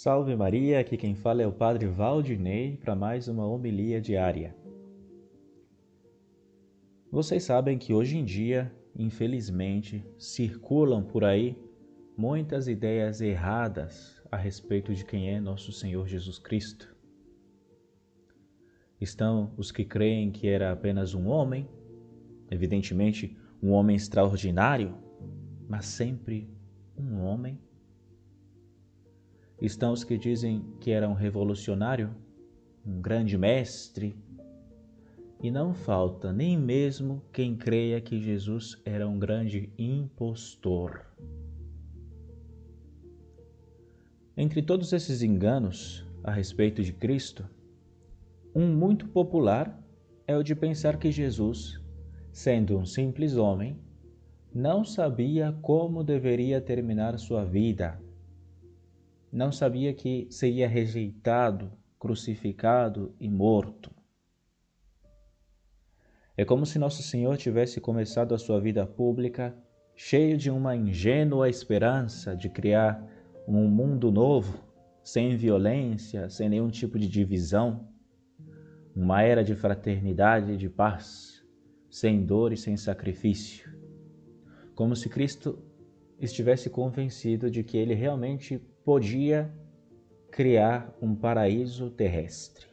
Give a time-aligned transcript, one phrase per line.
[0.00, 4.54] Salve Maria, aqui quem fala é o Padre Valdinei para mais uma homilia diária.
[7.10, 11.60] Vocês sabem que hoje em dia, infelizmente, circulam por aí
[12.16, 16.94] muitas ideias erradas a respeito de quem é nosso Senhor Jesus Cristo.
[19.00, 21.68] Estão os que creem que era apenas um homem,
[22.52, 24.94] evidentemente um homem extraordinário,
[25.68, 26.48] mas sempre
[26.96, 27.58] um homem.
[29.60, 32.14] Estão os que dizem que era um revolucionário,
[32.86, 34.16] um grande mestre,
[35.42, 41.06] e não falta nem mesmo quem creia que Jesus era um grande impostor.
[44.36, 47.44] Entre todos esses enganos a respeito de Cristo,
[48.54, 49.80] um muito popular
[50.26, 51.80] é o de pensar que Jesus
[52.38, 53.76] sendo um simples homem,
[54.54, 58.00] não sabia como deveria terminar sua vida.
[59.30, 63.90] Não sabia que seria rejeitado, crucificado e morto.
[66.36, 69.56] É como se Nosso Senhor tivesse começado a sua vida pública
[69.96, 73.04] cheio de uma ingênua esperança de criar
[73.46, 74.62] um mundo novo,
[75.02, 77.88] sem violência, sem nenhum tipo de divisão,
[78.94, 81.38] uma era de fraternidade e de paz
[81.90, 83.68] sem dor e sem sacrifício,
[84.74, 85.58] como se Cristo
[86.20, 89.52] estivesse convencido de que ele realmente podia
[90.30, 92.66] criar um paraíso terrestre.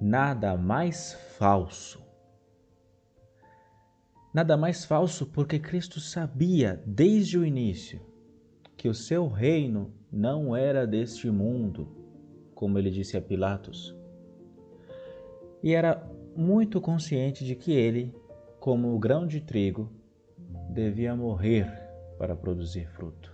[0.00, 2.00] Nada mais falso.
[4.32, 8.00] Nada mais falso porque Cristo sabia desde o início
[8.76, 11.88] que o seu reino não era deste mundo,
[12.54, 13.96] como ele disse a Pilatos,
[15.60, 18.14] e era muito consciente de que ele,
[18.60, 19.90] como o grão de trigo,
[20.70, 21.66] devia morrer
[22.16, 23.33] para produzir fruto.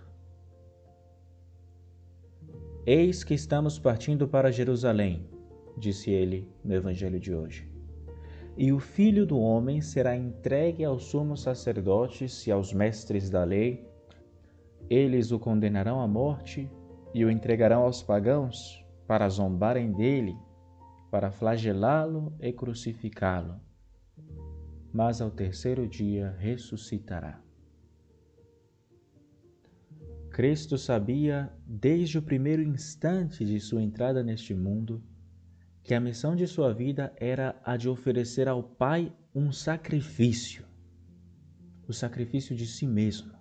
[2.85, 5.29] Eis que estamos partindo para Jerusalém,
[5.77, 7.69] disse ele no Evangelho de hoje.
[8.57, 13.87] E o filho do homem será entregue aos sumos sacerdotes e aos mestres da lei.
[14.89, 16.71] Eles o condenarão à morte
[17.13, 20.35] e o entregarão aos pagãos para zombarem dele
[21.11, 23.59] para flagelá-lo e crucificá-lo,
[24.91, 27.39] mas ao terceiro dia ressuscitará.
[30.31, 35.03] Cristo sabia, desde o primeiro instante de sua entrada neste mundo,
[35.83, 40.63] que a missão de sua vida era a de oferecer ao Pai um sacrifício,
[41.85, 43.33] o sacrifício de si mesmo.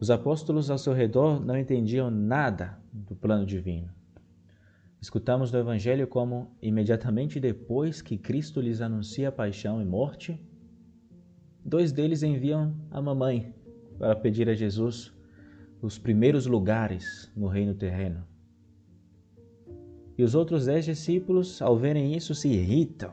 [0.00, 3.92] Os apóstolos ao seu redor não entendiam nada do plano divino.
[4.98, 10.40] Escutamos do Evangelho como, imediatamente depois que Cristo lhes anuncia paixão e morte,
[11.62, 13.54] dois deles enviam a mamãe
[14.00, 15.12] para pedir a Jesus
[15.82, 18.26] os primeiros lugares no reino terreno.
[20.16, 23.12] E os outros dez discípulos, ao verem isso, se irritam,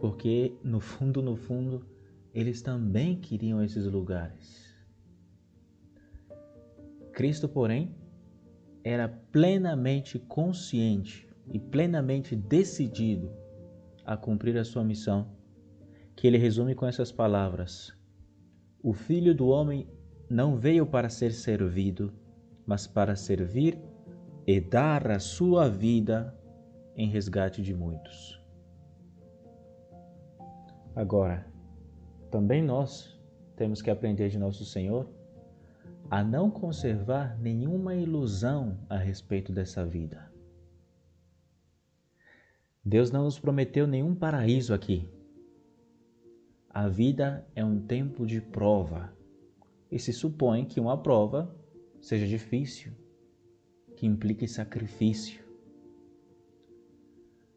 [0.00, 1.86] porque no fundo, no fundo,
[2.34, 4.70] eles também queriam esses lugares.
[7.14, 7.94] Cristo, porém,
[8.84, 13.32] era plenamente consciente e plenamente decidido
[14.04, 15.30] a cumprir a sua missão,
[16.14, 17.94] que ele resume com essas palavras:
[18.82, 19.86] O filho do homem
[20.32, 22.10] não veio para ser servido,
[22.64, 23.78] mas para servir
[24.46, 26.34] e dar a sua vida
[26.96, 28.42] em resgate de muitos.
[30.96, 31.46] Agora,
[32.30, 33.20] também nós
[33.56, 35.06] temos que aprender de nosso Senhor
[36.10, 40.32] a não conservar nenhuma ilusão a respeito dessa vida.
[42.82, 45.12] Deus não nos prometeu nenhum paraíso aqui.
[46.70, 49.12] A vida é um tempo de prova
[49.92, 51.54] e se supõe que uma prova
[52.00, 52.92] seja difícil,
[53.96, 55.44] que implique sacrifício.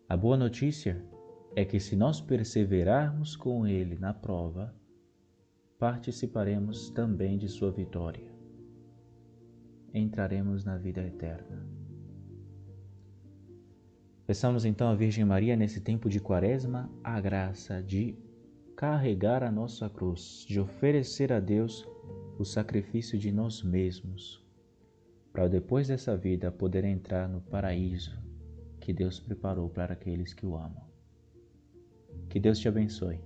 [0.07, 1.03] A boa notícia
[1.55, 4.75] é que se nós perseverarmos com Ele na prova,
[5.79, 8.35] participaremos também de sua vitória
[9.97, 11.65] entraremos na vida eterna.
[14.27, 18.17] Peçamos então à Virgem Maria, nesse tempo de quaresma, a graça de
[18.75, 21.87] carregar a nossa cruz, de oferecer a Deus
[22.37, 24.43] o sacrifício de nós mesmos,
[25.31, 28.17] para depois dessa vida poder entrar no paraíso
[28.79, 30.85] que Deus preparou para aqueles que o amam.
[32.29, 33.19] Que Deus te abençoe.